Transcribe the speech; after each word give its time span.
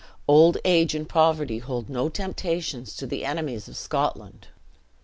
Old 0.27 0.57
age 0.65 0.95
and 0.95 1.07
poverty 1.07 1.59
hold 1.59 1.87
no 1.87 2.09
temptations 2.09 2.95
to 2.95 3.05
the 3.05 3.23
enemies 3.23 3.67
of 3.67 3.77
Scotland." 3.77 4.47